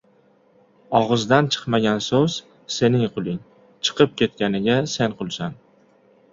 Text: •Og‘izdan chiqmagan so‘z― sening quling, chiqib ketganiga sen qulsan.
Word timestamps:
•Og‘izdan 0.99 1.49
chiqmagan 1.55 2.01
so‘z― 2.07 2.39
sening 2.79 3.05
quling, 3.19 3.39
chiqib 3.91 4.19
ketganiga 4.25 4.81
sen 4.99 5.19
qulsan. 5.23 5.65